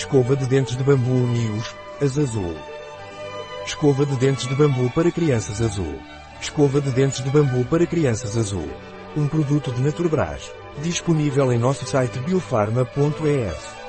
[0.00, 2.56] Escova de dentes de bambu News as azul.
[3.66, 6.00] Escova de dentes de bambu para crianças azul.
[6.40, 8.66] Escova de dentes de bambu para crianças azul.
[9.14, 10.50] Um produto de Naturbras.
[10.82, 13.79] Disponível em nosso site biofarma.es.